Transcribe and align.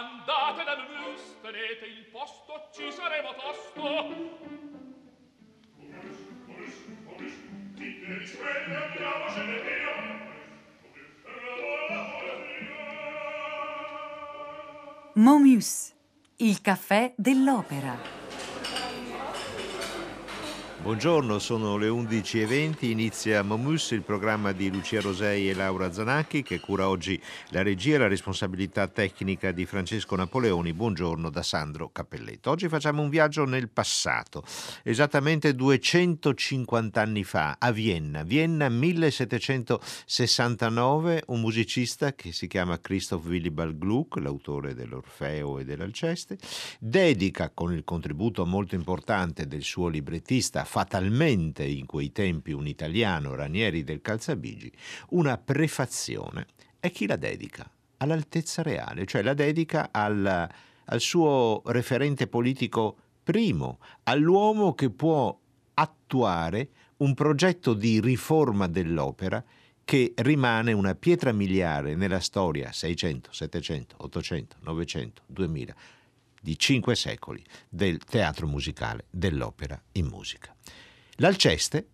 Andate 0.00 0.64
da 0.64 0.76
Mus, 0.76 1.40
tenete 1.42 1.84
il 1.84 2.06
posto, 2.06 2.70
ci 2.72 2.90
saremo 2.90 3.34
tosto. 3.34 3.82
Andiamocene 8.80 9.60
via. 9.60 9.90
Momus, 15.16 15.94
il 16.36 16.62
caffè 16.62 17.12
dell'opera. 17.14 18.19
Buongiorno, 20.82 21.38
sono 21.38 21.76
le 21.76 21.88
11.20, 21.88 22.86
inizia 22.86 23.42
Momus, 23.42 23.90
il 23.90 24.00
programma 24.00 24.52
di 24.52 24.70
Lucia 24.70 25.02
Rosei 25.02 25.50
e 25.50 25.54
Laura 25.54 25.92
Zanacchi 25.92 26.42
che 26.42 26.58
cura 26.58 26.88
oggi 26.88 27.20
la 27.50 27.62
regia 27.62 27.96
e 27.96 27.98
la 27.98 28.08
responsabilità 28.08 28.88
tecnica 28.88 29.52
di 29.52 29.66
Francesco 29.66 30.16
Napoleoni. 30.16 30.72
Buongiorno 30.72 31.28
da 31.28 31.42
Sandro 31.42 31.90
Cappelletto. 31.92 32.48
Oggi 32.48 32.68
facciamo 32.68 33.02
un 33.02 33.10
viaggio 33.10 33.44
nel 33.44 33.68
passato, 33.68 34.42
esattamente 34.82 35.54
250 35.54 36.98
anni 36.98 37.24
fa, 37.24 37.56
a 37.58 37.70
Vienna. 37.72 38.22
Vienna 38.22 38.70
1769, 38.70 41.24
un 41.26 41.40
musicista 41.40 42.14
che 42.14 42.32
si 42.32 42.46
chiama 42.46 42.80
Christoph 42.80 43.26
Willibald 43.26 43.76
Gluck, 43.76 44.16
l'autore 44.16 44.74
dell'Orfeo 44.74 45.58
e 45.58 45.66
dell'Alceste, 45.66 46.38
dedica 46.78 47.50
con 47.50 47.74
il 47.74 47.84
contributo 47.84 48.46
molto 48.46 48.74
importante 48.74 49.46
del 49.46 49.62
suo 49.62 49.88
librettista 49.88 50.68
fatalmente 50.70 51.64
in 51.64 51.84
quei 51.84 52.12
tempi 52.12 52.52
un 52.52 52.68
italiano, 52.68 53.34
Ranieri 53.34 53.82
del 53.82 54.00
Calzabigi, 54.00 54.70
una 55.08 55.36
prefazione. 55.36 56.46
E 56.78 56.92
chi 56.92 57.08
la 57.08 57.16
dedica? 57.16 57.68
All'altezza 57.96 58.62
reale, 58.62 59.04
cioè 59.04 59.22
la 59.22 59.34
dedica 59.34 59.88
al, 59.90 60.48
al 60.84 61.00
suo 61.00 61.62
referente 61.66 62.28
politico 62.28 62.98
primo, 63.24 63.80
all'uomo 64.04 64.72
che 64.74 64.90
può 64.90 65.36
attuare 65.74 66.68
un 66.98 67.14
progetto 67.14 67.74
di 67.74 68.00
riforma 68.00 68.68
dell'opera 68.68 69.44
che 69.82 70.12
rimane 70.18 70.72
una 70.72 70.94
pietra 70.94 71.32
miliare 71.32 71.96
nella 71.96 72.20
storia 72.20 72.70
600, 72.70 73.32
700, 73.32 73.96
800, 73.98 74.56
900, 74.60 75.22
2000 75.26 75.74
di 76.40 76.58
cinque 76.58 76.96
secoli 76.96 77.44
del 77.68 77.98
teatro 77.98 78.46
musicale, 78.46 79.04
dell'opera 79.10 79.80
in 79.92 80.06
musica. 80.06 80.54
L'Alceste, 81.16 81.86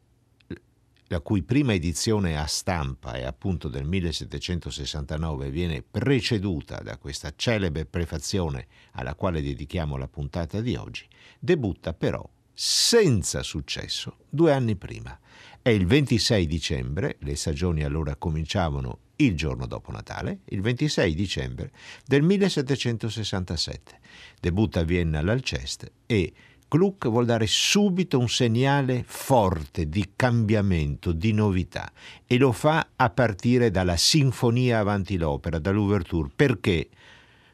la 1.08 1.20
cui 1.20 1.42
prima 1.42 1.72
edizione 1.72 2.38
a 2.38 2.46
stampa 2.46 3.12
è 3.12 3.24
appunto 3.24 3.68
del 3.68 3.84
1769, 3.84 5.50
viene 5.50 5.82
preceduta 5.82 6.80
da 6.80 6.96
questa 6.96 7.32
celebre 7.36 7.84
prefazione 7.84 8.66
alla 8.92 9.14
quale 9.14 9.42
dedichiamo 9.42 9.96
la 9.96 10.08
puntata 10.08 10.60
di 10.60 10.74
oggi, 10.74 11.06
debutta 11.38 11.92
però 11.92 12.28
senza 12.52 13.42
successo 13.42 14.16
due 14.28 14.52
anni 14.52 14.76
prima. 14.76 15.18
È 15.60 15.68
il 15.68 15.86
26 15.86 16.46
dicembre, 16.46 17.16
le 17.20 17.36
stagioni 17.36 17.82
allora 17.82 18.16
cominciavano 18.16 18.98
il 19.16 19.36
giorno 19.36 19.66
dopo 19.66 19.90
Natale, 19.90 20.40
il 20.46 20.60
26 20.60 21.14
dicembre 21.14 21.70
del 22.04 22.22
1767. 22.22 23.98
Debutta 24.40 24.80
a 24.80 24.84
Vienna 24.84 25.20
all'Alceste 25.20 25.92
e 26.06 26.32
Gluck 26.68 27.08
vuol 27.08 27.26
dare 27.26 27.46
subito 27.46 28.18
un 28.18 28.28
segnale 28.28 29.04
forte 29.06 29.88
di 29.88 30.10
cambiamento, 30.16 31.12
di 31.12 31.32
novità 31.32 31.90
e 32.26 32.36
lo 32.38 32.52
fa 32.52 32.88
a 32.96 33.10
partire 33.10 33.70
dalla 33.70 33.96
sinfonia 33.96 34.80
avanti 34.80 35.16
l'opera, 35.16 35.58
dall'ouverture. 35.58 36.30
Perché? 36.34 36.88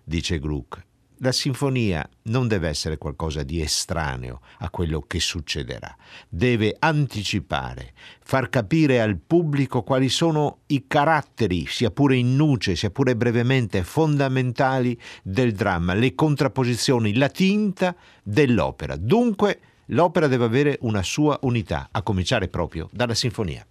dice 0.04 0.38
Gluck 0.38 0.90
la 1.22 1.32
sinfonia 1.32 2.08
non 2.24 2.48
deve 2.48 2.68
essere 2.68 2.98
qualcosa 2.98 3.44
di 3.44 3.60
estraneo 3.60 4.40
a 4.58 4.70
quello 4.70 5.00
che 5.06 5.20
succederà, 5.20 5.96
deve 6.28 6.74
anticipare, 6.78 7.92
far 8.20 8.48
capire 8.48 9.00
al 9.00 9.18
pubblico 9.18 9.82
quali 9.82 10.08
sono 10.08 10.62
i 10.66 10.84
caratteri, 10.88 11.66
sia 11.66 11.90
pure 11.90 12.16
in 12.16 12.34
nuce, 12.34 12.74
sia 12.74 12.90
pure 12.90 13.14
brevemente, 13.14 13.84
fondamentali 13.84 15.00
del 15.22 15.52
dramma, 15.52 15.94
le 15.94 16.14
contrapposizioni, 16.14 17.14
la 17.14 17.28
tinta 17.28 17.94
dell'opera. 18.24 18.96
Dunque 18.96 19.60
l'opera 19.86 20.26
deve 20.26 20.44
avere 20.44 20.78
una 20.80 21.04
sua 21.04 21.38
unità, 21.42 21.88
a 21.92 22.02
cominciare 22.02 22.48
proprio 22.48 22.88
dalla 22.92 23.14
sinfonia. 23.14 23.64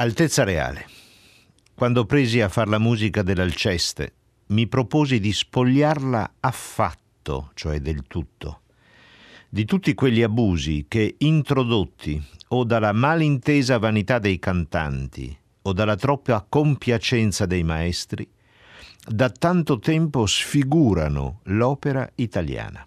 Altezza 0.00 0.44
Reale, 0.44 0.86
quando 1.74 2.06
presi 2.06 2.40
a 2.40 2.48
far 2.48 2.68
la 2.68 2.78
musica 2.78 3.20
dell'Alceste, 3.20 4.14
mi 4.46 4.66
proposi 4.66 5.20
di 5.20 5.30
spogliarla 5.30 6.36
affatto, 6.40 7.50
cioè 7.52 7.80
del 7.80 8.04
tutto, 8.06 8.62
di 9.50 9.66
tutti 9.66 9.92
quegli 9.92 10.22
abusi 10.22 10.86
che, 10.88 11.16
introdotti 11.18 12.18
o 12.48 12.64
dalla 12.64 12.92
malintesa 12.92 13.76
vanità 13.76 14.18
dei 14.18 14.38
cantanti 14.38 15.36
o 15.60 15.72
dalla 15.74 15.96
troppa 15.96 16.46
compiacenza 16.48 17.44
dei 17.44 17.62
maestri, 17.62 18.26
da 19.06 19.28
tanto 19.28 19.80
tempo 19.80 20.24
sfigurano 20.24 21.40
l'opera 21.42 22.10
italiana. 22.14 22.86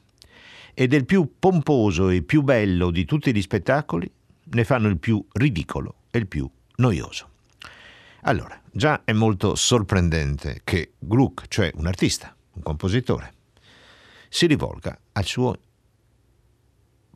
E 0.73 0.87
del 0.87 1.05
più 1.05 1.33
pomposo 1.37 2.09
e 2.09 2.23
più 2.23 2.41
bello 2.41 2.89
di 2.89 3.05
tutti 3.05 3.31
gli 3.31 3.41
spettacoli 3.43 4.11
ne 4.45 4.63
fanno 4.63 4.87
il 4.87 4.97
più 4.97 5.23
ridicolo 5.33 5.97
e 6.09 6.17
il 6.17 6.25
più 6.25 6.49
noioso. 6.77 7.29
Allora, 8.21 8.59
già 8.71 9.01
è 9.03 9.11
molto 9.11 9.55
sorprendente 9.55 10.61
che 10.63 10.93
Gluck, 10.97 11.47
cioè 11.47 11.71
un 11.75 11.87
artista, 11.87 12.35
un 12.53 12.61
compositore, 12.61 13.33
si 14.29 14.47
rivolga 14.47 14.97
al 15.11 15.25
suo 15.25 15.57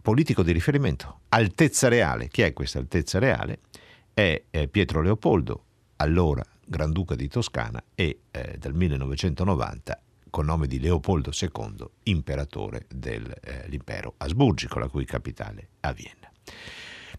politico 0.01 0.43
di 0.43 0.51
riferimento, 0.51 1.21
altezza 1.29 1.87
reale. 1.87 2.27
Chi 2.27 2.41
è 2.41 2.53
questa 2.53 2.79
altezza 2.79 3.19
reale? 3.19 3.59
È, 4.13 4.43
è 4.49 4.67
Pietro 4.67 5.01
Leopoldo, 5.01 5.63
allora 5.97 6.43
Granduca 6.65 7.15
di 7.15 7.27
Toscana 7.27 7.81
e 7.95 8.19
eh, 8.31 8.57
dal 8.57 8.73
1990 8.73 10.01
con 10.29 10.45
nome 10.45 10.67
di 10.67 10.79
Leopoldo 10.79 11.31
II, 11.31 11.85
imperatore 12.03 12.85
dell'impero 12.89 14.11
eh, 14.11 14.25
asburgico, 14.25 14.79
la 14.79 14.87
cui 14.87 15.05
capitale 15.05 15.69
a 15.79 15.93
Vienna. 15.93 16.29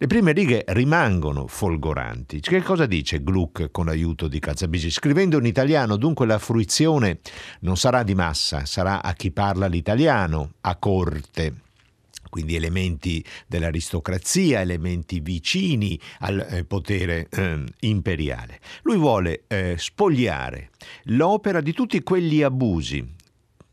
Le 0.00 0.06
prime 0.06 0.30
righe 0.30 0.62
rimangono 0.68 1.48
folgoranti. 1.48 2.38
Che 2.38 2.62
cosa 2.62 2.86
dice 2.86 3.20
Gluck 3.20 3.72
con 3.72 3.86
l'aiuto 3.86 4.28
di 4.28 4.38
Calzabisi? 4.38 4.92
Scrivendo 4.92 5.38
in 5.38 5.44
italiano, 5.44 5.96
dunque, 5.96 6.24
la 6.24 6.38
fruizione 6.38 7.18
non 7.62 7.76
sarà 7.76 8.04
di 8.04 8.14
massa, 8.14 8.64
sarà 8.64 9.02
a 9.02 9.12
chi 9.14 9.32
parla 9.32 9.66
l'italiano, 9.66 10.52
a 10.60 10.76
corte 10.76 11.66
quindi 12.28 12.54
elementi 12.54 13.24
dell'aristocrazia, 13.46 14.60
elementi 14.60 15.18
vicini 15.18 15.98
al 16.20 16.46
eh, 16.48 16.64
potere 16.64 17.26
eh, 17.30 17.64
imperiale. 17.80 18.60
Lui 18.82 18.98
vuole 18.98 19.44
eh, 19.48 19.74
spogliare 19.78 20.70
l'opera 21.04 21.60
di 21.60 21.72
tutti 21.72 22.02
quegli 22.02 22.42
abusi 22.42 23.16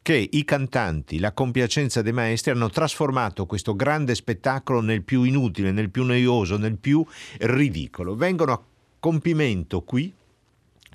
che 0.06 0.30
i 0.34 0.46
cantanti, 0.46 1.18
la 1.18 1.32
compiacenza 1.32 2.03
dei 2.03 2.13
maestri 2.13 2.51
hanno 2.51 2.70
trasformato 2.70 3.48
questo 3.48 3.75
grande 3.75 4.13
spettacolo 4.13 4.80
nel 4.80 5.01
più 5.01 5.24
inutile, 5.24 5.72
nel 5.72 5.89
più 5.89 6.03
noioso, 6.03 6.58
nel 6.58 6.77
più 6.77 7.03
ridicolo. 7.39 8.13
Vengono 8.13 8.51
a 8.51 8.63
compimento 9.00 9.82
qui 9.82 10.13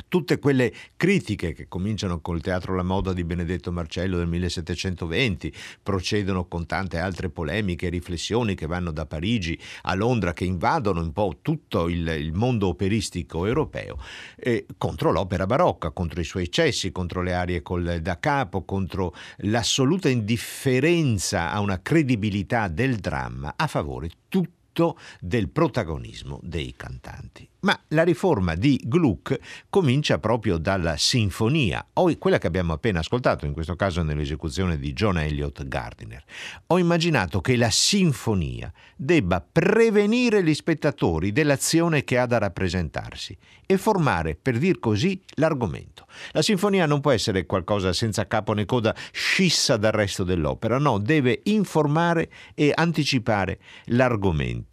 tutte 0.08 0.38
quelle 0.38 0.72
critiche 0.96 1.52
che 1.52 1.68
cominciano 1.68 2.20
col 2.20 2.40
teatro 2.40 2.74
La 2.74 2.82
moda 2.82 3.12
di 3.12 3.24
Benedetto 3.24 3.72
Marcello 3.72 4.18
del 4.18 4.26
1720, 4.26 5.52
procedono 5.82 6.46
con 6.46 6.66
tante 6.66 6.98
altre 6.98 7.30
polemiche 7.30 7.86
e 7.86 7.90
riflessioni 7.90 8.54
che 8.54 8.66
vanno 8.66 8.90
da 8.90 9.06
Parigi 9.06 9.58
a 9.82 9.94
Londra, 9.94 10.32
che 10.32 10.44
invadono 10.44 11.00
un 11.00 11.12
po' 11.12 11.38
tutto 11.42 11.88
il, 11.88 12.06
il 12.06 12.32
mondo 12.32 12.68
operistico 12.68 13.46
europeo, 13.46 13.98
eh, 14.36 14.66
contro 14.76 15.10
l'opera 15.12 15.46
barocca, 15.46 15.90
contro 15.90 16.20
i 16.20 16.24
suoi 16.24 16.44
eccessi, 16.44 16.92
contro 16.92 17.22
le 17.22 17.34
arie 17.34 17.62
col 17.62 17.98
da 18.00 18.18
capo, 18.18 18.64
contro 18.64 19.14
l'assoluta 19.38 20.08
indifferenza 20.08 21.50
a 21.50 21.60
una 21.60 21.80
credibilità 21.80 22.68
del 22.68 22.96
dramma 22.96 23.54
a 23.56 23.66
favore 23.66 24.10
tutto 24.28 24.58
del 25.20 25.48
protagonismo 25.48 26.40
dei 26.42 26.74
cantanti. 26.76 27.48
Ma 27.60 27.78
la 27.88 28.04
riforma 28.04 28.54
di 28.54 28.80
Gluck 28.82 29.38
comincia 29.68 30.18
proprio 30.18 30.56
dalla 30.56 30.96
sinfonia, 30.96 31.88
o 31.94 32.16
quella 32.16 32.38
che 32.38 32.46
abbiamo 32.46 32.72
appena 32.72 33.00
ascoltato, 33.00 33.44
in 33.44 33.52
questo 33.52 33.76
caso 33.76 34.02
nell'esecuzione 34.02 34.78
di 34.78 34.94
John 34.94 35.18
Elliott 35.18 35.66
Gardiner. 35.66 36.24
Ho 36.68 36.78
immaginato 36.78 37.42
che 37.42 37.56
la 37.56 37.68
sinfonia 37.68 38.72
debba 38.96 39.40
prevenire 39.40 40.42
gli 40.42 40.54
spettatori 40.54 41.32
dell'azione 41.32 42.02
che 42.02 42.16
ha 42.16 42.24
da 42.24 42.38
rappresentarsi 42.38 43.36
e 43.66 43.76
formare, 43.76 44.36
per 44.40 44.56
dir 44.56 44.78
così, 44.78 45.20
l'argomento. 45.34 46.06
La 46.32 46.42
sinfonia 46.42 46.86
non 46.86 47.00
può 47.00 47.10
essere 47.10 47.44
qualcosa 47.44 47.92
senza 47.92 48.26
capo 48.26 48.54
né 48.54 48.64
coda, 48.64 48.94
scissa 49.12 49.76
dal 49.76 49.92
resto 49.92 50.24
dell'opera, 50.24 50.78
no, 50.78 50.98
deve 50.98 51.40
informare 51.44 52.30
e 52.54 52.72
anticipare 52.74 53.58
l'argomento. 53.86 54.69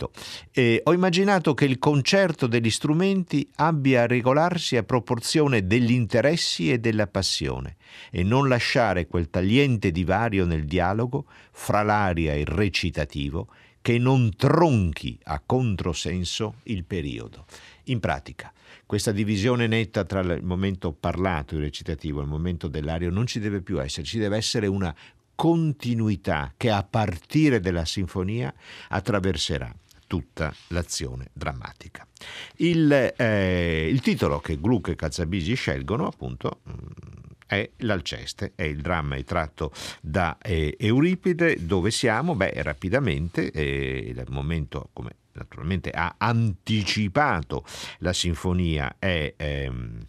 E 0.51 0.81
ho 0.83 0.93
immaginato 0.93 1.53
che 1.53 1.65
il 1.65 1.79
concerto 1.79 2.47
degli 2.47 2.69
strumenti 2.69 3.49
abbia 3.55 4.03
a 4.03 4.07
regolarsi 4.07 4.77
a 4.77 4.83
proporzione 4.83 5.65
degli 5.65 5.91
interessi 5.91 6.71
e 6.71 6.79
della 6.79 7.07
passione 7.07 7.77
e 8.11 8.23
non 8.23 8.47
lasciare 8.47 9.07
quel 9.07 9.29
tagliente 9.29 9.91
divario 9.91 10.45
nel 10.45 10.65
dialogo 10.65 11.25
fra 11.51 11.81
l'aria 11.81 12.33
e 12.33 12.41
il 12.41 12.47
recitativo 12.47 13.47
che 13.81 13.97
non 13.97 14.35
tronchi 14.35 15.17
a 15.23 15.41
controsenso 15.45 16.55
il 16.63 16.83
periodo. 16.83 17.45
In 17.85 18.01
pratica, 18.01 18.51
questa 18.85 19.13
divisione 19.13 19.65
netta 19.65 20.03
tra 20.03 20.19
il 20.19 20.43
momento 20.43 20.91
parlato, 20.91 21.55
il 21.55 21.61
recitativo, 21.61 22.19
e 22.19 22.23
il 22.23 22.29
momento 22.29 22.67
dell'ario 22.67 23.09
non 23.09 23.25
ci 23.27 23.39
deve 23.39 23.61
più 23.61 23.81
essere, 23.81 24.05
ci 24.05 24.19
deve 24.19 24.35
essere 24.35 24.67
una 24.67 24.93
continuità 25.35 26.53
che 26.57 26.69
a 26.69 26.83
partire 26.83 27.59
dalla 27.59 27.85
sinfonia 27.85 28.53
attraverserà 28.89 29.73
tutta 30.07 30.53
l'azione 30.69 31.29
drammatica. 31.33 32.07
Il, 32.57 33.13
eh, 33.15 33.87
il 33.89 33.99
titolo 34.01 34.39
che 34.39 34.59
Gluck 34.59 34.89
e 34.89 34.95
Cazzabisi 34.95 35.53
scelgono 35.53 36.07
appunto 36.07 36.61
mm, 36.69 36.75
è 37.45 37.69
l'Alceste, 37.77 38.53
è 38.55 38.63
il 38.63 38.81
dramma 38.81 39.21
tratto 39.23 39.71
da 40.01 40.37
eh, 40.41 40.75
Euripide, 40.79 41.65
dove 41.65 41.91
siamo? 41.91 42.35
Beh, 42.35 42.53
rapidamente, 42.63 43.51
eh, 43.51 44.05
il 44.09 44.23
momento 44.29 44.89
come 44.93 45.15
naturalmente 45.33 45.91
ha 45.91 46.15
anticipato 46.17 47.63
la 47.99 48.13
sinfonia 48.13 48.95
è... 48.99 49.33
Ehm, 49.37 50.05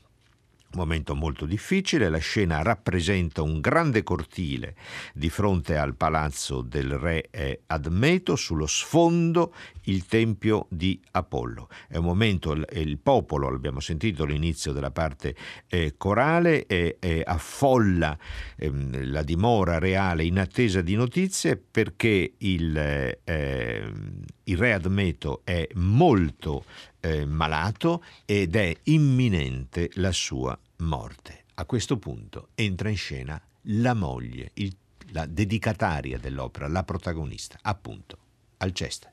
momento 0.73 1.15
molto 1.15 1.47
difficile, 1.47 2.09
la 2.09 2.19
scena 2.19 2.63
rappresenta 2.63 3.43
un 3.43 3.61
grande 3.61 4.03
cortile 4.03 4.75
di 5.15 5.31
fronte 5.31 5.77
al 5.77 5.95
palazzo 5.95 6.63
del 6.63 6.99
re 6.99 7.31
Admeto, 7.67 8.37
sullo 8.37 8.67
sfondo 8.67 9.53
il 9.89 10.07
tempio 10.07 10.67
di 10.69 11.01
Apollo. 11.13 11.69
È 11.89 11.97
un 11.97 12.05
momento, 12.05 12.53
il 12.53 12.99
popolo, 12.99 13.51
l'abbiamo 13.51 13.81
sentito 13.81 14.25
all'inizio 14.25 14.73
della 14.73 14.91
parte 14.91 15.35
eh, 15.69 15.95
corale, 15.97 16.67
eh, 16.67 16.97
eh, 17.01 17.23
affolla 17.25 18.17
ehm, 18.57 19.11
la 19.11 19.23
dimora 19.23 19.79
reale 19.79 20.25
in 20.25 20.39
attesa 20.39 20.81
di 20.81 20.95
notizie 20.95 21.57
perché 21.57 22.35
il, 22.39 23.19
ehm, 23.25 24.25
il 24.45 24.57
re 24.57 24.73
Admeto 24.73 25.43
è 25.45 25.67
molto 25.75 26.65
eh, 27.01 27.25
malato 27.25 28.03
ed 28.25 28.57
è 28.57 28.75
imminente 28.85 29.91
la 29.95 30.13
sua 30.13 30.59
morte. 30.79 31.45
A 31.55 31.65
questo 31.65 31.99
punto 31.99 32.49
entra 32.55 32.89
in 32.89 32.97
scena 32.97 33.41
la 33.63 33.95
moglie, 33.95 34.51
il, 34.55 34.75
la 35.11 35.27
dedicataria 35.27 36.19
dell'opera, 36.19 36.69
la 36.69 36.85
protagonista, 36.85 37.59
appunto, 37.63 38.19
Alceste. 38.59 39.13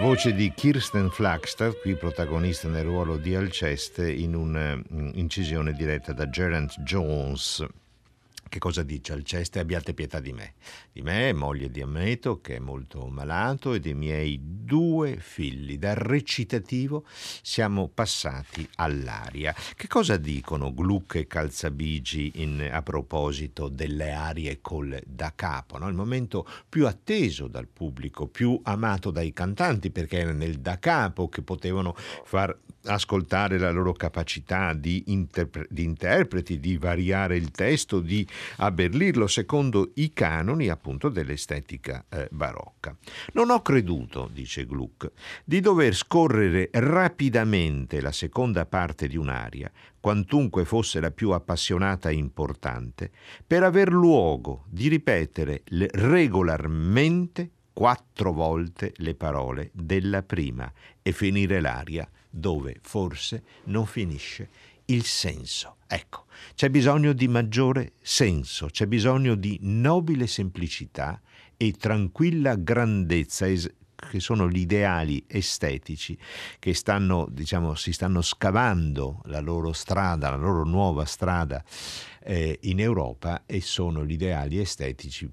Voce 0.00 0.32
di 0.32 0.50
Kirsten 0.54 1.10
Flagstad, 1.10 1.78
qui 1.80 1.94
protagonista 1.94 2.68
nel 2.68 2.84
ruolo 2.84 3.18
di 3.18 3.34
Alceste, 3.34 4.10
in 4.10 4.34
un'incisione 4.34 5.74
diretta 5.74 6.14
da 6.14 6.30
Gerard 6.30 6.72
Jones. 6.78 7.66
Che 8.50 8.58
cosa 8.58 8.82
dice 8.82 9.12
Alceste? 9.12 9.60
Abbiate 9.60 9.94
pietà 9.94 10.18
di 10.18 10.32
me, 10.32 10.54
di 10.90 11.02
me, 11.02 11.32
moglie 11.32 11.70
di 11.70 11.82
Ammeto, 11.82 12.40
che 12.40 12.56
è 12.56 12.58
molto 12.58 13.06
malato, 13.06 13.74
e 13.74 13.78
dei 13.78 13.94
miei 13.94 14.40
due 14.42 15.18
figli. 15.20 15.78
Dal 15.78 15.94
recitativo 15.94 17.04
siamo 17.42 17.86
passati 17.86 18.68
all'aria. 18.74 19.54
Che 19.76 19.86
cosa 19.86 20.16
dicono 20.16 20.74
Gluck 20.74 21.14
e 21.14 21.26
Calzabigi 21.28 22.32
in, 22.42 22.68
a 22.72 22.82
proposito 22.82 23.68
delle 23.68 24.10
arie 24.10 24.58
col 24.60 25.00
da 25.06 25.32
capo? 25.36 25.78
No? 25.78 25.86
Il 25.86 25.94
momento 25.94 26.44
più 26.68 26.88
atteso 26.88 27.46
dal 27.46 27.68
pubblico, 27.68 28.26
più 28.26 28.60
amato 28.64 29.12
dai 29.12 29.32
cantanti, 29.32 29.92
perché 29.92 30.18
era 30.18 30.32
nel 30.32 30.58
da 30.58 30.76
capo 30.80 31.28
che 31.28 31.42
potevano 31.42 31.94
far 32.24 32.58
ascoltare 32.84 33.58
la 33.58 33.70
loro 33.70 33.92
capacità 33.92 34.72
di, 34.72 35.04
interpre- 35.08 35.66
di 35.68 35.84
interpreti, 35.84 36.58
di 36.58 36.78
variare 36.78 37.36
il 37.36 37.50
testo, 37.50 38.00
di 38.00 38.26
abbellirlo 38.56 39.26
secondo 39.26 39.90
i 39.94 40.12
canoni 40.12 40.68
appunto 40.68 41.08
dell'estetica 41.08 42.04
eh, 42.08 42.28
barocca. 42.30 42.96
Non 43.32 43.50
ho 43.50 43.62
creduto, 43.62 44.28
dice 44.32 44.66
Gluck, 44.66 45.10
di 45.44 45.60
dover 45.60 45.94
scorrere 45.94 46.70
rapidamente 46.72 48.00
la 48.00 48.12
seconda 48.12 48.66
parte 48.66 49.08
di 49.08 49.16
un'aria, 49.16 49.70
quantunque 50.00 50.64
fosse 50.64 51.00
la 51.00 51.10
più 51.10 51.30
appassionata 51.30 52.08
e 52.08 52.14
importante, 52.14 53.10
per 53.46 53.62
aver 53.62 53.92
luogo 53.92 54.64
di 54.68 54.88
ripetere 54.88 55.62
regolarmente 55.66 57.50
quattro 57.72 58.32
volte 58.32 58.92
le 58.96 59.14
parole 59.14 59.70
della 59.72 60.22
prima 60.22 60.70
e 61.02 61.12
finire 61.12 61.60
l'aria 61.60 62.08
dove 62.28 62.76
forse 62.82 63.42
non 63.64 63.86
finisce 63.86 64.48
il 64.92 65.04
senso. 65.04 65.76
Ecco, 65.86 66.26
c'è 66.54 66.68
bisogno 66.70 67.12
di 67.12 67.28
maggiore 67.28 67.94
senso, 68.00 68.66
c'è 68.66 68.86
bisogno 68.86 69.34
di 69.34 69.58
nobile 69.62 70.26
semplicità 70.26 71.20
e 71.56 71.72
tranquilla 71.72 72.54
grandezza 72.54 73.46
che 73.46 74.20
sono 74.20 74.48
gli 74.48 74.58
ideali 74.58 75.22
estetici 75.26 76.16
che 76.58 76.74
stanno, 76.74 77.28
diciamo, 77.30 77.74
si 77.74 77.92
stanno 77.92 78.22
scavando 78.22 79.20
la 79.24 79.40
loro 79.40 79.72
strada, 79.72 80.30
la 80.30 80.36
loro 80.36 80.64
nuova 80.64 81.04
strada 81.04 81.62
eh, 82.22 82.58
in 82.62 82.80
Europa 82.80 83.42
e 83.46 83.60
sono 83.60 84.04
gli 84.04 84.12
ideali 84.12 84.58
estetici 84.58 85.30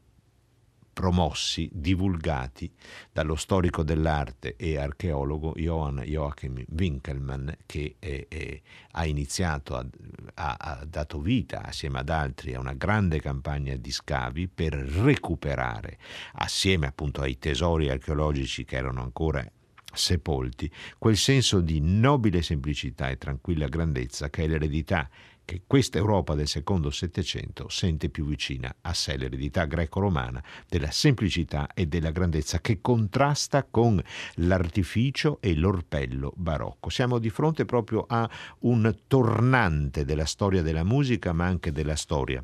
promossi, 0.97 1.69
divulgati 1.71 2.73
dallo 3.11 3.35
storico 3.35 3.83
dell'arte 3.83 4.55
e 4.55 4.79
archeologo 4.79 5.53
Johann 5.55 5.99
Joachim 5.99 6.65
Winkelmann 6.75 7.49
che 7.67 7.97
è, 7.99 8.25
è, 8.27 8.59
ha 8.93 9.05
iniziato, 9.05 9.75
a, 9.75 9.85
ha, 10.33 10.55
ha 10.57 10.85
dato 10.85 11.19
vita 11.19 11.61
assieme 11.61 11.99
ad 11.99 12.09
altri 12.09 12.55
a 12.55 12.59
una 12.59 12.73
grande 12.73 13.21
campagna 13.21 13.75
di 13.75 13.91
scavi 13.91 14.47
per 14.47 14.73
recuperare, 14.73 15.99
assieme 16.33 16.87
appunto 16.87 17.21
ai 17.21 17.37
tesori 17.37 17.91
archeologici 17.91 18.65
che 18.65 18.77
erano 18.77 19.03
ancora 19.03 19.47
sepolti, 19.93 20.71
quel 20.97 21.15
senso 21.15 21.61
di 21.61 21.79
nobile 21.79 22.41
semplicità 22.41 23.09
e 23.09 23.19
tranquilla 23.19 23.67
grandezza 23.67 24.31
che 24.31 24.45
è 24.45 24.47
l'eredità 24.47 25.07
che 25.47 25.61
questa 25.65 25.97
Europa 25.97 26.35
del 26.35 26.49
secondo 26.49 26.89
Settecento 26.89 27.69
sente 27.69 28.09
più 28.09 28.25
vicina 28.25 28.75
a 28.81 28.93
sé 28.93 29.15
l'eredità 29.15 29.63
greco-romana 29.63 30.43
della 30.67 30.91
semplicità 30.91 31.69
e 31.73 31.85
della 31.85 32.11
grandezza 32.11 32.59
che 32.59 32.81
contrasta 32.81 33.63
con 33.63 34.03
l'artificio 34.35 35.37
e 35.39 35.55
l'orpello 35.55 36.33
barocco. 36.35 36.89
Siamo 36.89 37.17
di 37.17 37.29
fronte 37.29 37.63
proprio 37.63 38.03
a 38.09 38.29
un 38.59 38.93
tornante 39.07 40.03
della 40.03 40.25
storia 40.25 40.61
della 40.61 40.83
musica, 40.83 41.31
ma 41.31 41.45
anche 41.45 41.71
della 41.71 41.95
storia 41.95 42.43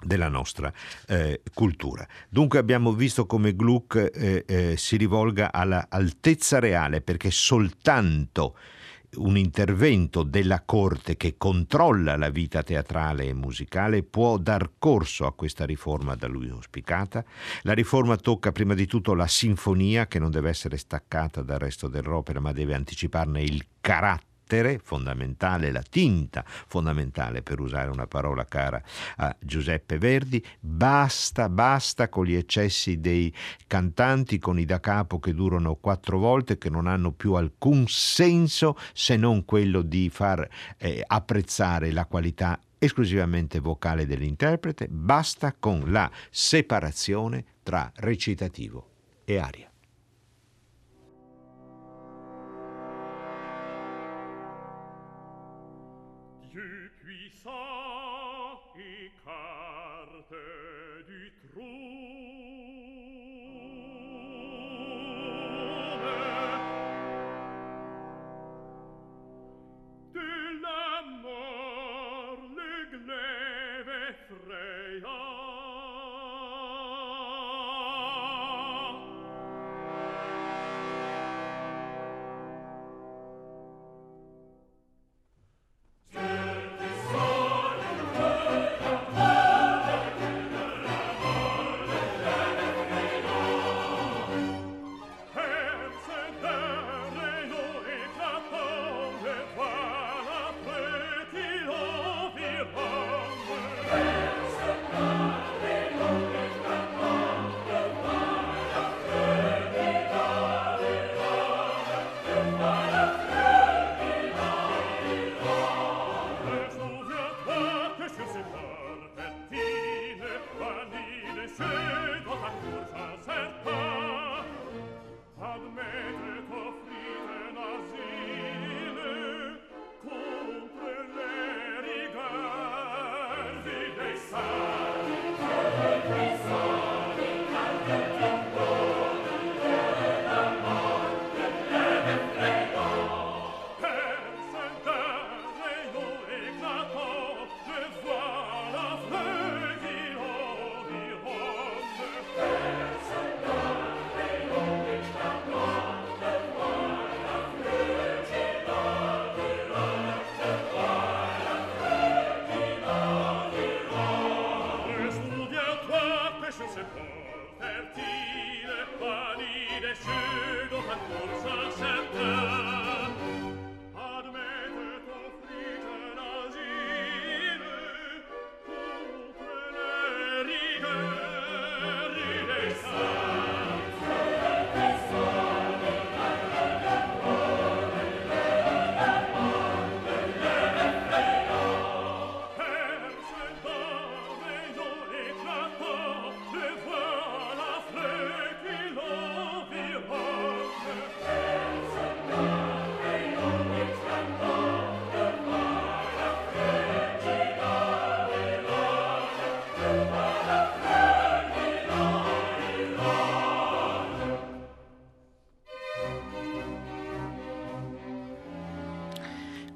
della 0.00 0.28
nostra 0.28 0.72
eh, 1.08 1.42
cultura. 1.52 2.06
Dunque 2.28 2.60
abbiamo 2.60 2.92
visto 2.92 3.26
come 3.26 3.56
Gluck 3.56 3.96
eh, 4.14 4.44
eh, 4.46 4.76
si 4.76 4.96
rivolga 4.96 5.50
all'altezza 5.50 6.60
reale 6.60 7.00
perché 7.00 7.32
soltanto 7.32 8.54
un 9.16 9.36
intervento 9.36 10.22
della 10.22 10.62
Corte 10.64 11.16
che 11.16 11.36
controlla 11.36 12.16
la 12.16 12.30
vita 12.30 12.62
teatrale 12.62 13.26
e 13.26 13.34
musicale 13.34 14.02
può 14.02 14.36
dar 14.36 14.72
corso 14.78 15.26
a 15.26 15.34
questa 15.34 15.64
riforma 15.64 16.14
da 16.14 16.26
lui 16.26 16.48
auspicata. 16.48 17.24
La 17.62 17.72
riforma 17.72 18.16
tocca 18.16 18.52
prima 18.52 18.74
di 18.74 18.86
tutto 18.86 19.14
la 19.14 19.26
sinfonia 19.26 20.06
che 20.06 20.18
non 20.18 20.30
deve 20.30 20.50
essere 20.50 20.76
staccata 20.76 21.42
dal 21.42 21.58
resto 21.58 21.88
dell'opera 21.88 22.40
ma 22.40 22.52
deve 22.52 22.74
anticiparne 22.74 23.42
il 23.42 23.64
carattere 23.80 24.27
carattere 24.48 24.80
fondamentale, 24.82 25.70
la 25.70 25.82
tinta 25.82 26.42
fondamentale 26.46 27.42
per 27.42 27.60
usare 27.60 27.90
una 27.90 28.06
parola 28.06 28.46
cara 28.46 28.82
a 29.16 29.36
Giuseppe 29.38 29.98
Verdi, 29.98 30.44
basta, 30.58 31.48
basta 31.50 32.08
con 32.08 32.24
gli 32.24 32.34
eccessi 32.34 32.98
dei 32.98 33.32
cantanti 33.66 34.38
con 34.38 34.58
i 34.58 34.64
da 34.64 34.80
capo 34.80 35.20
che 35.20 35.34
durano 35.34 35.76
quattro 35.76 36.18
volte, 36.18 36.56
che 36.56 36.70
non 36.70 36.86
hanno 36.86 37.12
più 37.12 37.34
alcun 37.34 37.84
senso 37.86 38.76
se 38.94 39.16
non 39.16 39.44
quello 39.44 39.82
di 39.82 40.08
far 40.08 40.48
eh, 40.78 41.04
apprezzare 41.06 41.92
la 41.92 42.06
qualità 42.06 42.58
esclusivamente 42.78 43.58
vocale 43.58 44.06
dell'interprete, 44.06 44.88
basta 44.88 45.54
con 45.58 45.90
la 45.92 46.10
separazione 46.30 47.44
tra 47.62 47.92
recitativo 47.96 48.86
e 49.24 49.36
aria. 49.36 49.67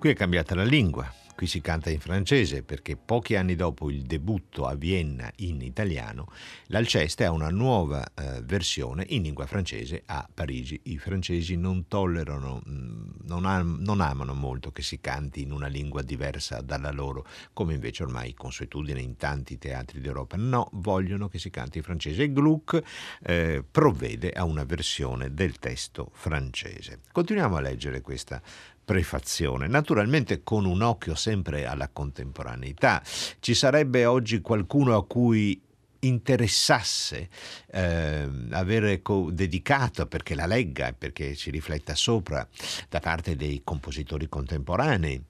Qui 0.03 0.11
è 0.11 0.15
cambiata 0.15 0.57
la 0.57 0.65
lingua, 0.65 1.09
qui 1.37 1.47
si 1.47 1.61
canta 1.61 1.89
in 1.89 2.01
francese 2.01 2.65
perché 2.65 2.97
pochi 2.97 3.37
anni 3.37 3.55
dopo 3.55 3.89
il 3.89 4.03
debutto 4.03 4.67
a 4.67 4.75
Vienna 4.75 5.31
in 5.37 5.61
italiano, 5.61 6.27
l'Alceste 6.67 7.25
ha 7.25 7.31
una 7.31 7.51
nuova 7.51 8.05
eh, 8.13 8.43
versione 8.43 9.05
in 9.11 9.23
lingua 9.23 9.47
francese 9.47 10.03
a 10.07 10.29
Parigi. 10.35 10.81
I 10.87 10.99
francesi 10.99 11.55
non 11.55 11.87
tollerano, 11.87 12.63
mm, 12.69 13.11
non, 13.27 13.47
am- 13.47 13.79
non, 13.79 14.01
amano 14.01 14.35
molto 14.35 14.73
che 14.73 14.83
si 14.83 14.99
canti 14.99 15.43
in 15.43 15.53
una 15.53 15.69
lingua 15.69 16.03
diversa 16.03 16.61
dalla 16.63 16.91
loro, 16.91 17.25
come 17.53 17.75
invece 17.75 18.03
ormai 18.03 18.35
consuetudine 18.35 19.01
in 19.01 19.17
tanti 19.17 19.57
teatri 19.57 20.01
d'Europa. 20.01 20.37
No, 20.37 20.69
vogliono 20.73 21.29
che 21.29 21.39
si 21.39 21.51
canti 21.51 21.79
in 21.79 21.85
francese 21.85 22.25
e 22.25 22.33
Gluck 22.33 22.83
eh, 23.23 23.63
provvede 23.71 24.31
a 24.31 24.43
una 24.43 24.65
versione 24.65 25.33
del 25.33 25.61
testo 25.61 26.11
francese. 26.13 27.03
Continuiamo 27.13 27.55
a 27.55 27.61
leggere 27.61 28.01
questa 28.01 28.43
prefazione, 28.85 29.67
naturalmente 29.69 30.43
con 30.43 30.65
un 30.65 30.83
occhio 30.83 31.15
sempre 31.15 31.67
alla 31.67 31.89
contemporaneità. 31.89 33.03
Ci 33.41 33.55
sarebbe 33.55 34.05
oggi 34.05 34.41
qualcuno 34.41 34.97
a 34.97 35.07
cui 35.07 35.61
interessasse 36.01 37.29
eh, 37.71 38.29
avere 38.51 39.03
co- 39.03 39.31
dedicato 39.31 40.07
perché 40.07 40.35
la 40.35 40.47
legga 40.47 40.89
e 40.89 40.93
perché 40.95 41.37
ci 41.37 41.51
rifletta 41.51 41.95
sopra 41.95 42.47
da 42.89 42.99
parte 42.99 43.37
dei 43.37 43.61
compositori 43.63 44.29
contemporanei 44.29 45.23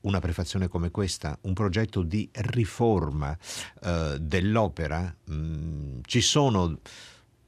una 0.00 0.20
prefazione 0.20 0.68
come 0.68 0.90
questa, 0.90 1.36
un 1.42 1.54
progetto 1.54 2.02
di 2.02 2.28
riforma 2.32 3.36
eh, 3.82 4.16
dell'opera, 4.20 5.14
mh, 5.24 5.34
mm, 5.34 5.98
ci 6.04 6.20
sono 6.20 6.78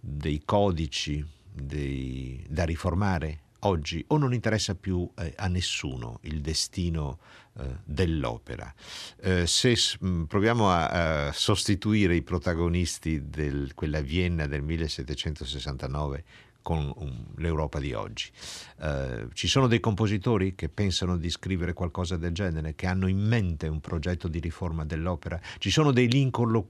dei 0.01 0.43
codici 0.45 1.25
dei, 1.53 2.45
da 2.49 2.65
riformare? 2.65 3.41
Oggi 3.61 4.05
o 4.09 4.17
non 4.17 4.33
interessa 4.33 4.75
più 4.75 5.09
eh, 5.17 5.33
a 5.37 5.49
nessuno 5.49 6.19
il 6.23 6.41
destino 6.41 7.19
eh, 7.59 7.79
dell'opera. 7.85 8.73
Eh, 9.21 9.47
se 9.47 9.77
mh, 10.01 10.07
mm, 10.07 10.23
proviamo 10.25 10.71
a, 10.71 11.27
a, 11.27 11.33
sostituire 11.33 12.15
i 12.15 12.23
protagonisti 12.23 13.29
di 13.29 13.71
quella 13.75 14.01
Vienna 14.01 14.47
del 14.47 14.63
1769 14.63 16.25
con 16.63 16.93
um, 16.97 17.25
l'Europa 17.37 17.79
di 17.79 17.93
oggi. 17.93 18.31
Uh, 18.79 19.29
ci 19.33 19.49
sono 19.49 19.67
dei 19.67 19.81
compositori 19.81 20.55
che 20.55 20.69
pensano 20.69 21.17
di 21.17 21.31
scrivere 21.31 21.73
qualcosa 21.73 22.17
del 22.17 22.33
genere, 22.33 22.75
che 22.75 22.87
hanno 22.87 23.07
in 23.07 23.19
mente 23.19 23.69
un 23.69 23.81
progetto 23.81 24.29
di 24.29 24.41
riforma 24.41 24.85
dell'opera, 24.85 25.41
ci 25.59 25.71
sono 25.71 25.93
degli 25.93 26.17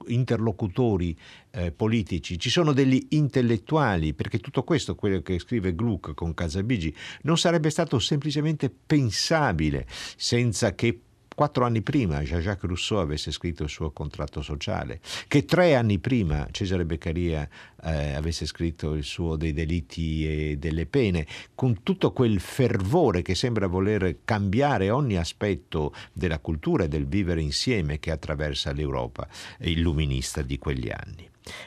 interlocutori 0.07 1.17
eh, 1.51 1.73
politici, 1.73 2.39
ci 2.39 2.51
sono 2.51 2.73
degli 2.73 3.07
intellettuali, 3.11 4.15
perché 4.15 4.39
tutto 4.39 4.63
questo, 4.63 4.95
quello 4.95 5.21
che 5.23 5.39
scrive 5.39 5.75
Gluck 5.75 6.15
con 6.15 6.35
Casabigi, 6.35 6.95
non 7.23 7.39
sarebbe 7.39 7.71
stato 7.71 7.99
semplicemente 7.99 8.71
pensabile 8.71 9.87
senza 10.17 10.75
che 10.75 11.01
quattro 11.41 11.65
anni 11.65 11.81
prima 11.81 12.21
Jean-Jacques 12.21 12.69
Rousseau 12.69 12.99
avesse 13.01 13.33
scritto 13.33 13.63
il 13.63 13.71
suo 13.71 13.93
contratto 13.93 14.43
sociale, 14.43 15.01
che 15.27 15.47
tre 15.47 15.75
anni 15.75 15.99
prima 15.99 16.47
Cesare 16.51 16.85
Beccaria 16.85 17.49
eh, 17.83 18.13
avesse 18.13 18.45
scritto 18.45 18.93
il 18.93 19.05
suo 19.05 19.37
dei 19.37 19.55
delitti 19.55 20.27
e 20.29 20.59
delle 20.59 20.85
pene, 20.85 21.27
con 21.55 21.83
tutto 21.83 22.13
quel 22.13 22.41
fervore 22.41 23.23
che 23.23 23.35
sembra 23.35 23.69
voler 23.69 24.19
cambiare 24.23 24.91
ogni 24.91 25.17
aspetto 25.17 25.95
della 26.13 26.41
cultura 26.41 26.85
e 26.85 26.89
del 26.89 27.07
vivere 27.07 27.41
insieme 27.41 27.99
che 28.01 28.11
attraversa 28.11 28.73
l'Europa 28.73 29.27
illuminista 29.61 30.43
di 30.43 30.59
quegli 30.59 30.91
anni. 30.91 31.27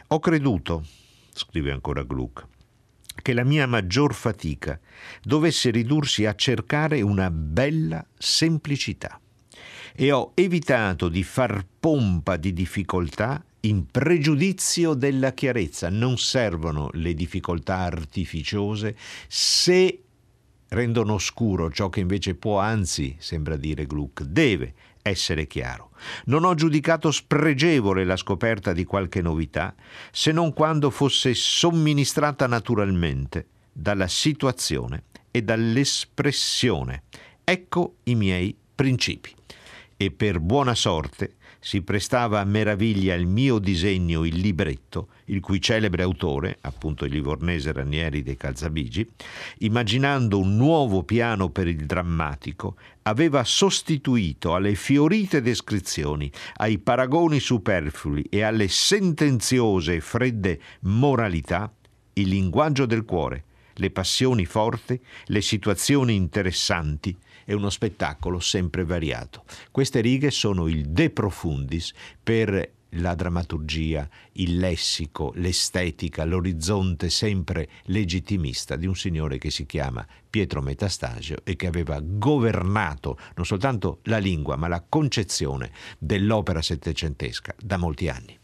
Ho 0.09 0.19
creduto, 0.19 0.85
scrive 1.33 1.71
ancora 1.71 2.03
Gluck, 2.03 2.45
che 3.23 3.33
la 3.33 3.43
mia 3.43 3.65
maggior 3.65 4.13
fatica 4.13 4.79
dovesse 5.23 5.71
ridursi 5.71 6.27
a 6.27 6.35
cercare 6.35 7.01
una 7.01 7.31
bella 7.31 8.05
semplicità 8.15 9.17
e 9.95 10.11
ho 10.11 10.31
evitato 10.33 11.07
di 11.09 11.23
far 11.23 11.65
pompa 11.79 12.37
di 12.37 12.53
difficoltà 12.53 13.43
in 13.61 13.85
pregiudizio 13.87 14.93
della 14.93 15.33
chiarezza. 15.33 15.89
Non 15.89 16.17
servono 16.17 16.89
le 16.93 17.13
difficoltà 17.13 17.77
artificiose 17.77 18.95
se 19.27 19.99
rendono 20.69 21.13
oscuro 21.13 21.71
ciò 21.71 21.89
che 21.89 21.99
invece 21.99 22.35
può, 22.35 22.59
anzi, 22.59 23.15
sembra 23.19 23.55
dire 23.55 23.85
Gluck, 23.85 24.23
deve 24.23 24.73
essere 25.01 25.47
chiaro. 25.47 25.91
Non 26.25 26.43
ho 26.43 26.55
giudicato 26.55 27.11
spregevole 27.11 28.03
la 28.03 28.15
scoperta 28.15 28.73
di 28.73 28.83
qualche 28.83 29.21
novità, 29.21 29.75
se 30.11 30.31
non 30.31 30.53
quando 30.53 30.89
fosse 30.89 31.33
somministrata 31.33 32.47
naturalmente 32.47 33.47
dalla 33.71 34.07
situazione 34.07 35.03
e 35.29 35.41
dall'espressione. 35.41 37.03
Ecco 37.43 37.97
i 38.03 38.15
miei 38.15 38.55
principi 38.75 39.33
e 40.03 40.11
per 40.11 40.39
buona 40.39 40.75
sorte 40.75 41.35
si 41.59 41.81
prestava 41.81 42.41
a 42.41 42.43
meraviglia 42.43 43.13
il 43.13 43.25
mio 43.25 43.57
disegno, 43.57 44.25
il 44.25 44.35
libretto, 44.35 45.07
il 45.25 45.39
cui 45.39 45.61
celebre 45.61 46.03
autore, 46.03 46.57
appunto 46.59 47.05
il 47.05 47.13
livornese 47.13 47.71
Ranieri 47.71 48.21
dei 48.21 48.35
Calzabigi, 48.35 49.09
immaginando 49.59 50.39
un 50.39 50.57
nuovo 50.57 51.03
piano 51.03 51.49
per 51.49 51.67
il 51.67 51.85
drammatico, 51.85 52.75
aveva 53.03 53.45
sostituito 53.45 54.55
alle 54.55 54.75
fiorite 54.75 55.41
descrizioni, 55.41 56.29
ai 56.55 56.79
paragoni 56.79 57.39
superflui 57.39 58.23
e 58.29 58.41
alle 58.41 58.67
sentenziose 58.67 59.95
e 59.95 60.01
fredde 60.01 60.59
moralità 60.81 61.73
il 62.15 62.27
linguaggio 62.27 62.85
del 62.85 63.05
cuore, 63.05 63.45
le 63.75 63.89
passioni 63.89 64.45
forti, 64.45 64.99
le 65.27 65.41
situazioni 65.41 66.13
interessanti, 66.13 67.17
è 67.45 67.53
uno 67.53 67.69
spettacolo 67.69 68.39
sempre 68.39 68.83
variato. 68.83 69.43
Queste 69.71 70.01
righe 70.01 70.31
sono 70.31 70.67
il 70.67 70.89
de 70.89 71.09
profundis 71.09 71.93
per 72.21 72.71
la 72.97 73.15
drammaturgia, 73.15 74.07
il 74.33 74.57
lessico, 74.57 75.31
l'estetica, 75.35 76.25
l'orizzonte 76.25 77.09
sempre 77.09 77.69
legittimista 77.85 78.75
di 78.75 78.85
un 78.85 78.95
signore 78.95 79.37
che 79.37 79.49
si 79.49 79.65
chiama 79.65 80.05
Pietro 80.29 80.61
Metastasio 80.61 81.37
e 81.43 81.55
che 81.55 81.67
aveva 81.67 81.99
governato 82.01 83.17
non 83.35 83.45
soltanto 83.45 83.99
la 84.03 84.17
lingua 84.17 84.55
ma 84.55 84.67
la 84.67 84.83
concezione 84.87 85.71
dell'opera 85.97 86.61
settecentesca 86.61 87.55
da 87.59 87.77
molti 87.77 88.09
anni. 88.09 88.41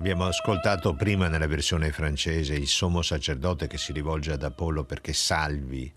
Abbiamo 0.00 0.24
ascoltato 0.24 0.94
prima 0.94 1.28
nella 1.28 1.46
versione 1.46 1.92
francese 1.92 2.54
il 2.54 2.68
sommo 2.68 3.02
sacerdote 3.02 3.66
che 3.66 3.76
si 3.76 3.92
rivolge 3.92 4.32
ad 4.32 4.42
Apollo 4.42 4.84
perché 4.84 5.12
salvi 5.12 5.92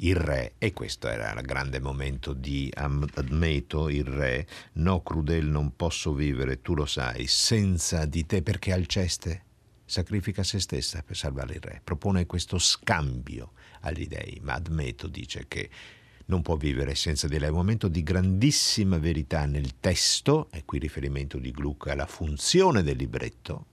il 0.00 0.14
re 0.14 0.52
e 0.58 0.74
questo 0.74 1.08
era 1.08 1.32
il 1.32 1.40
grande 1.40 1.80
momento 1.80 2.34
di 2.34 2.70
Admeto, 2.74 3.88
il 3.88 4.04
re. 4.04 4.46
No, 4.74 5.02
Crudel, 5.02 5.46
non 5.46 5.74
posso 5.74 6.12
vivere, 6.12 6.60
tu 6.60 6.74
lo 6.74 6.84
sai, 6.84 7.26
senza 7.26 8.04
di 8.04 8.26
te 8.26 8.42
perché 8.42 8.74
Alceste 8.74 9.44
sacrifica 9.86 10.42
se 10.42 10.60
stessa 10.60 11.02
per 11.02 11.16
salvare 11.16 11.54
il 11.54 11.62
re. 11.62 11.80
Propone 11.82 12.26
questo 12.26 12.58
scambio 12.58 13.52
agli 13.80 14.06
dei, 14.06 14.38
ma 14.42 14.52
Admeto 14.52 15.06
dice 15.06 15.46
che 15.48 15.70
non 16.26 16.42
può 16.42 16.56
vivere 16.56 16.94
senza 16.94 17.28
di 17.28 17.38
lei. 17.38 17.50
Un 17.50 17.56
momento 17.56 17.88
di 17.88 18.02
grandissima 18.02 18.98
verità 18.98 19.46
nel 19.46 19.78
testo, 19.80 20.48
e 20.52 20.64
qui 20.64 20.78
riferimento 20.78 21.38
di 21.38 21.50
Gluck 21.50 21.88
alla 21.88 22.06
funzione 22.06 22.82
del 22.82 22.96
libretto, 22.96 23.66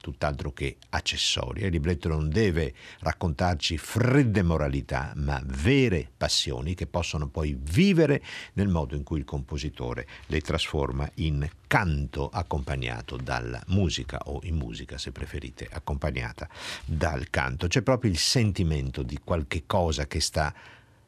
tutt'altro 0.00 0.52
che 0.52 0.78
accessoria. 0.90 1.66
Il 1.66 1.72
libretto 1.72 2.08
non 2.08 2.28
deve 2.30 2.74
raccontarci 3.00 3.76
fredde 3.76 4.42
moralità, 4.42 5.12
ma 5.16 5.40
vere 5.44 6.08
passioni 6.16 6.74
che 6.74 6.86
possono 6.86 7.28
poi 7.28 7.56
vivere 7.60 8.22
nel 8.54 8.68
modo 8.68 8.96
in 8.96 9.02
cui 9.02 9.18
il 9.18 9.24
compositore 9.24 10.06
le 10.26 10.40
trasforma 10.40 11.10
in 11.16 11.48
canto 11.66 12.30
accompagnato 12.30 13.16
dalla 13.16 13.62
musica 13.68 14.18
o 14.24 14.40
in 14.44 14.56
musica, 14.56 14.96
se 14.96 15.12
preferite, 15.12 15.68
accompagnata 15.70 16.48
dal 16.84 17.28
canto. 17.28 17.66
C'è 17.66 17.82
proprio 17.82 18.10
il 18.10 18.18
sentimento 18.18 19.02
di 19.02 19.18
qualche 19.22 19.64
cosa 19.66 20.06
che 20.06 20.20
sta 20.20 20.54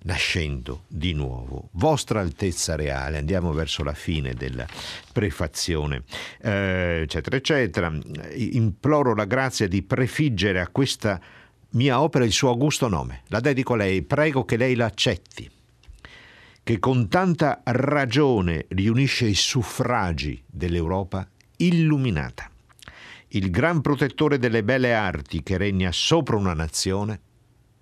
nascendo 0.02 0.84
di 0.88 1.12
nuovo. 1.12 1.68
Vostra 1.72 2.20
Altezza 2.20 2.76
Reale, 2.76 3.18
andiamo 3.18 3.52
verso 3.52 3.82
la 3.82 3.94
fine 3.94 4.34
della 4.34 4.66
prefazione, 5.12 6.04
eh, 6.40 7.00
eccetera, 7.02 7.36
eccetera. 7.36 7.92
Imploro 8.34 9.14
la 9.14 9.24
grazia 9.24 9.68
di 9.68 9.82
prefiggere 9.82 10.60
a 10.60 10.68
questa 10.68 11.20
mia 11.70 12.00
opera 12.00 12.24
il 12.24 12.32
suo 12.32 12.48
augusto 12.48 12.88
nome. 12.88 13.22
La 13.28 13.40
dedico 13.40 13.74
a 13.74 13.76
lei, 13.76 14.02
prego 14.02 14.44
che 14.44 14.56
lei 14.56 14.74
l'accetti, 14.74 15.50
che 16.62 16.78
con 16.78 17.08
tanta 17.08 17.60
ragione 17.64 18.66
riunisce 18.68 19.26
i 19.26 19.34
suffragi 19.34 20.42
dell'Europa 20.46 21.26
illuminata. 21.58 22.50
Il 23.34 23.50
gran 23.50 23.80
protettore 23.80 24.38
delle 24.38 24.62
belle 24.62 24.92
arti 24.92 25.42
che 25.42 25.56
regna 25.56 25.90
sopra 25.90 26.36
una 26.36 26.52
nazione, 26.52 27.18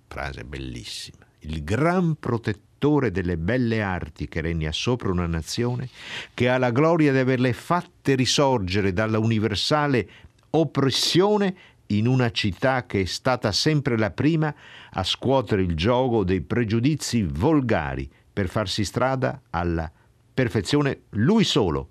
frase 0.07 0.45
bellissima 0.45 1.30
il 1.41 1.63
gran 1.65 2.17
protettore 2.19 3.11
delle 3.11 3.37
belle 3.37 3.83
arti 3.83 4.29
che 4.29 4.41
regna 4.41 4.73
sopra 4.73 5.11
una 5.11 5.27
nazione, 5.27 5.89
che 6.35 6.49
ha 6.49 6.59
la 6.59 6.71
gloria 6.71 7.13
di 7.13 7.19
averle 7.19 7.53
fatte 7.53 8.15
risorgere 8.15 8.93
dalla 8.93 9.19
universale 9.19 10.09
oppressione 10.51 11.55
in 11.87 12.07
una 12.07 12.31
città 12.31 12.87
che 12.87 13.03
è 13.03 13.05
stata 13.05 13.53
sempre 13.53 13.99
la 13.99 14.11
prima 14.11 14.55
a 14.93 15.05
scuotere 15.05 15.63
il 15.63 15.75
gioco 15.75 16.25
dei 16.25 16.41
pregiudizi 16.41 17.23
volgari 17.23 18.09
per 18.33 18.49
farsi 18.49 18.85
strada 18.85 19.41
alla 19.51 19.91
perfezione. 20.33 21.03
Lui 21.11 21.45
solo 21.45 21.89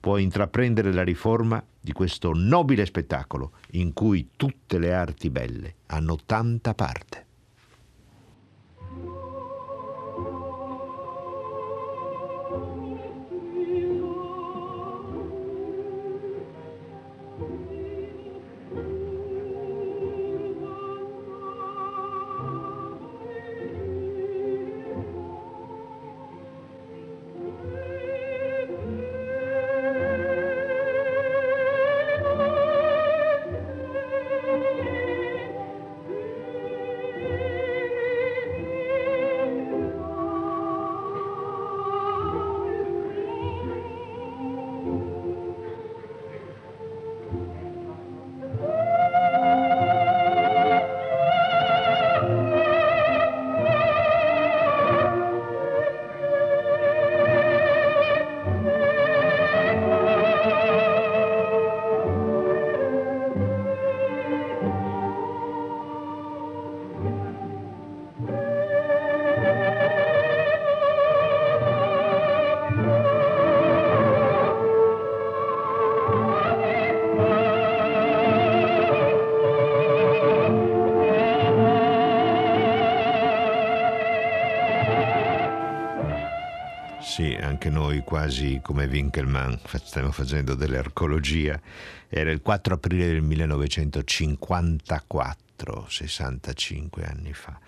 può 0.00 0.16
intraprendere 0.16 0.92
la 0.92 1.02
riforma 1.02 1.62
di 1.80 1.92
questo 1.92 2.32
nobile 2.34 2.86
spettacolo 2.86 3.52
in 3.72 3.92
cui 3.92 4.30
tutte 4.36 4.78
le 4.78 4.94
arti 4.94 5.30
belle 5.30 5.74
hanno 5.86 6.16
tanta 6.24 6.74
parte. 6.74 7.26
Quasi 88.04 88.60
come 88.62 88.84
Winkelmann, 88.86 89.54
stiamo 89.84 90.12
facendo 90.12 90.54
dell'arcologia, 90.54 91.60
era 92.08 92.30
il 92.30 92.42
4 92.42 92.74
aprile 92.74 93.06
del 93.06 93.22
1954, 93.22 95.86
65 95.88 97.04
anni 97.04 97.32
fa, 97.32 97.58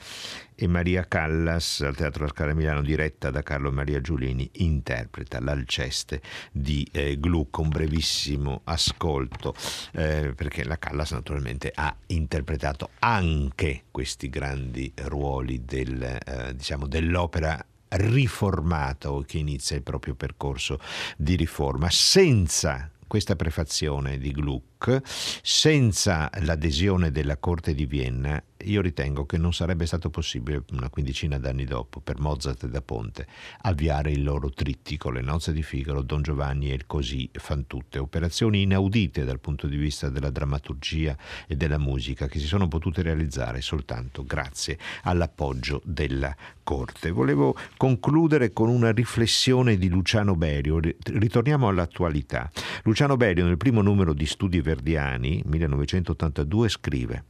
e 0.54 0.66
Maria 0.66 1.06
Callas 1.08 1.80
al 1.80 1.96
Teatro 1.96 2.28
Scala 2.28 2.52
Milano, 2.54 2.82
diretta 2.82 3.30
da 3.30 3.42
Carlo 3.42 3.72
Maria 3.72 4.00
Giulini, 4.00 4.48
interpreta 4.54 5.40
l'Alceste 5.40 6.20
di 6.52 6.86
eh, 6.92 7.18
Gluck, 7.18 7.56
un 7.58 7.70
brevissimo 7.70 8.60
ascolto, 8.64 9.54
eh, 9.92 10.34
perché 10.36 10.64
la 10.64 10.78
Callas 10.78 11.12
naturalmente 11.12 11.72
ha 11.74 11.96
interpretato 12.06 12.90
anche 13.00 13.84
questi 13.90 14.28
grandi 14.28 14.92
ruoli 15.04 15.64
del, 15.64 16.02
eh, 16.02 16.54
diciamo, 16.54 16.86
dell'opera 16.86 17.64
riformata 17.96 19.10
o 19.10 19.22
che 19.22 19.38
inizia 19.38 19.76
il 19.76 19.82
proprio 19.82 20.14
percorso 20.14 20.78
di 21.16 21.36
riforma 21.36 21.88
senza 21.90 22.90
questa 23.06 23.36
prefazione 23.36 24.18
di 24.18 24.32
Gluck, 24.32 24.73
senza 25.04 26.30
l'adesione 26.40 27.10
della 27.10 27.38
Corte 27.38 27.74
di 27.74 27.86
Vienna, 27.86 28.42
io 28.64 28.80
ritengo 28.80 29.26
che 29.26 29.36
non 29.36 29.52
sarebbe 29.52 29.86
stato 29.86 30.10
possibile 30.10 30.64
una 30.72 30.88
quindicina 30.88 31.38
d'anni 31.38 31.64
dopo 31.64 32.00
per 32.00 32.18
Mozart 32.18 32.64
e 32.64 32.68
da 32.68 32.80
Ponte 32.80 33.26
avviare 33.62 34.10
il 34.10 34.22
loro 34.22 34.50
trittico 34.50 35.10
Le 35.10 35.20
nozze 35.20 35.52
di 35.52 35.62
Figaro, 35.62 36.02
Don 36.02 36.22
Giovanni 36.22 36.70
e 36.70 36.74
il 36.74 36.86
Così 36.86 37.28
fan 37.32 37.66
tutte, 37.66 37.98
operazioni 37.98 38.62
inaudite 38.62 39.24
dal 39.24 39.40
punto 39.40 39.66
di 39.66 39.76
vista 39.76 40.08
della 40.08 40.30
drammaturgia 40.30 41.16
e 41.46 41.56
della 41.56 41.78
musica 41.78 42.26
che 42.26 42.38
si 42.38 42.46
sono 42.46 42.68
potute 42.68 43.02
realizzare 43.02 43.60
soltanto 43.60 44.24
grazie 44.24 44.78
all'appoggio 45.02 45.82
della 45.84 46.34
Corte. 46.62 47.10
Volevo 47.10 47.56
concludere 47.76 48.52
con 48.52 48.68
una 48.68 48.90
riflessione 48.92 49.76
di 49.76 49.88
Luciano 49.88 50.34
Berio, 50.34 50.80
ritorniamo 50.80 51.68
all'attualità. 51.68 52.50
Luciano 52.84 53.16
Berio 53.16 53.44
nel 53.44 53.58
primo 53.58 53.82
numero 53.82 54.14
di 54.14 54.24
Studi 54.24 54.60
Verdiani, 54.74 55.40
1982, 55.44 56.68
scrive 56.68 57.24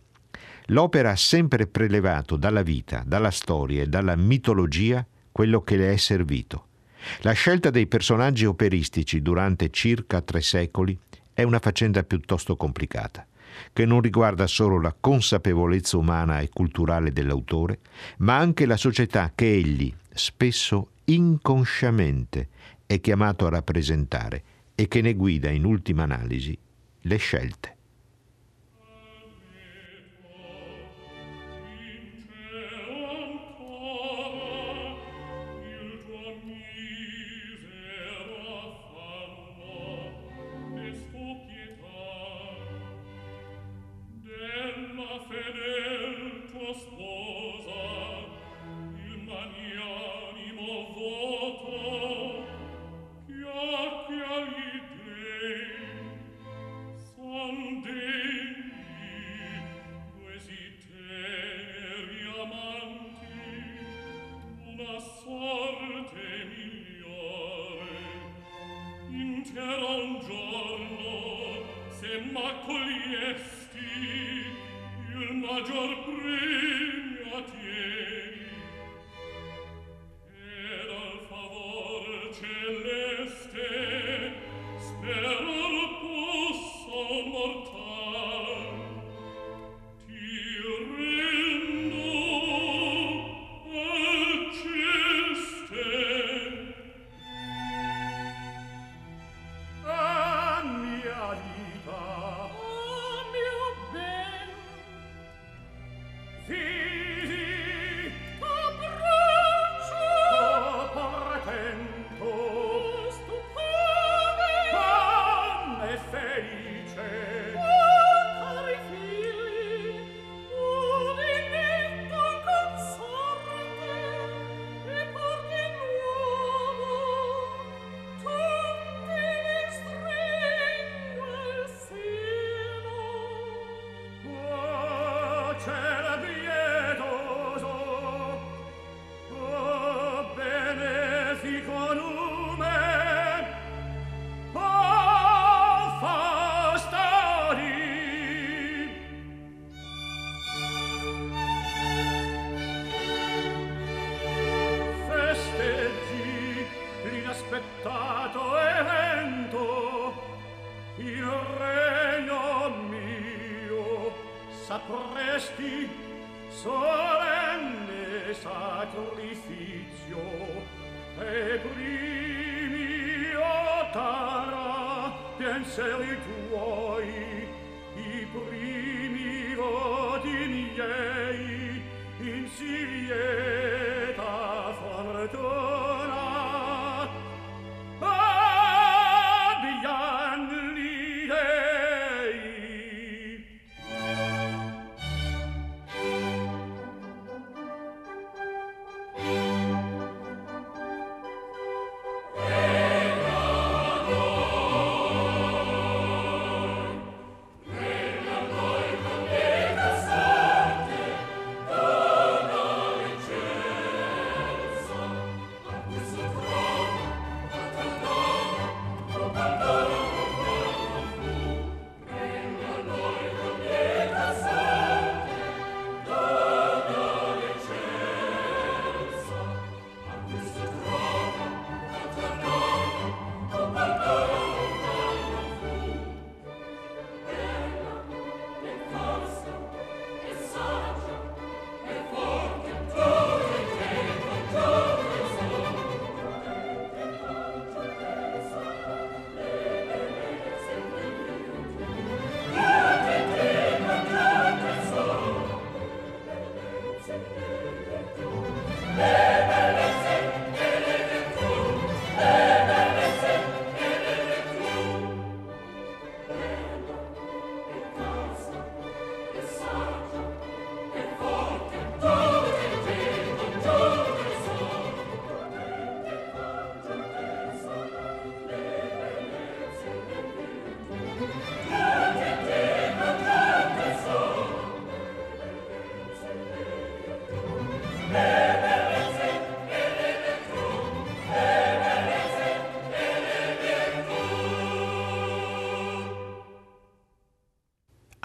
L'opera 0.68 1.10
ha 1.10 1.16
sempre 1.16 1.66
prelevato 1.66 2.36
dalla 2.36 2.62
vita, 2.62 3.02
dalla 3.06 3.30
storia 3.30 3.82
e 3.82 3.86
dalla 3.86 4.16
mitologia 4.16 5.06
quello 5.30 5.60
che 5.60 5.76
le 5.76 5.92
è 5.92 5.96
servito. 5.96 6.68
La 7.20 7.32
scelta 7.32 7.68
dei 7.68 7.86
personaggi 7.86 8.46
operistici 8.46 9.20
durante 9.20 9.68
circa 9.68 10.22
tre 10.22 10.40
secoli 10.40 10.98
è 11.34 11.42
una 11.42 11.58
faccenda 11.58 12.02
piuttosto 12.02 12.56
complicata, 12.56 13.26
che 13.74 13.84
non 13.84 14.00
riguarda 14.00 14.46
solo 14.46 14.80
la 14.80 14.96
consapevolezza 14.98 15.98
umana 15.98 16.40
e 16.40 16.48
culturale 16.48 17.12
dell'autore, 17.12 17.80
ma 18.18 18.38
anche 18.38 18.64
la 18.64 18.78
società 18.78 19.32
che 19.34 19.52
egli, 19.52 19.92
spesso 20.14 20.92
inconsciamente, 21.04 22.48
è 22.86 22.98
chiamato 23.00 23.44
a 23.44 23.50
rappresentare 23.50 24.42
e 24.74 24.88
che 24.88 25.02
ne 25.02 25.12
guida 25.12 25.50
in 25.50 25.66
ultima 25.66 26.04
analisi 26.04 26.58
le 27.04 27.18
scelte. 27.18 27.73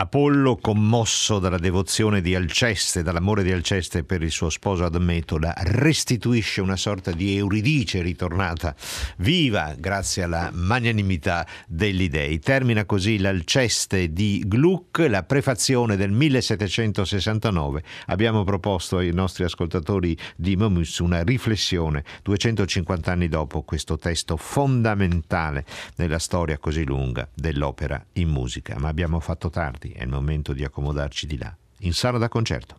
Apollo, 0.09 0.57
commosso 0.57 1.37
dalla 1.37 1.59
devozione 1.59 2.21
di 2.21 2.33
Alceste, 2.33 3.03
dall'amore 3.03 3.43
di 3.43 3.51
Alceste 3.51 4.03
per 4.03 4.23
il 4.23 4.31
suo 4.31 4.49
sposo 4.49 4.83
Admetola, 4.83 5.53
restituisce 5.55 6.61
una 6.61 6.77
sorta 6.77 7.11
di 7.11 7.37
Euridice 7.37 8.01
ritornata 8.01 8.75
viva 9.17 9.75
grazie 9.77 10.23
alla 10.23 10.49
magnanimità 10.51 11.45
degli 11.67 12.09
dei. 12.09 12.39
Termina 12.39 12.85
così 12.85 13.19
l'Alceste 13.19 14.11
di 14.11 14.43
Gluck, 14.47 15.05
la 15.07 15.21
prefazione 15.21 15.95
del 15.95 16.09
1769. 16.09 17.83
Abbiamo 18.07 18.43
proposto 18.43 18.97
ai 18.97 19.13
nostri 19.13 19.43
ascoltatori 19.43 20.17
di 20.35 20.55
Momus 20.55 20.97
una 20.97 21.21
riflessione 21.21 22.03
250 22.23 23.11
anni 23.11 23.27
dopo 23.27 23.61
questo 23.61 23.99
testo 23.99 24.37
fondamentale 24.37 25.65
nella 25.97 26.17
storia 26.17 26.57
così 26.57 26.83
lunga 26.83 27.29
dell'opera 27.31 28.03
in 28.13 28.29
musica, 28.29 28.75
ma 28.79 28.87
abbiamo 28.87 29.19
fatto 29.19 29.51
tardi 29.51 29.97
è 29.99 30.03
il 30.03 30.09
momento 30.09 30.53
di 30.53 30.63
accomodarci 30.63 31.27
di 31.27 31.37
là, 31.37 31.53
in 31.79 31.93
sala 31.93 32.17
da 32.17 32.29
concerto. 32.29 32.78